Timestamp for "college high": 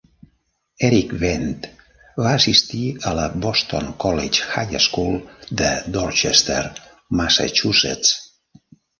4.03-4.73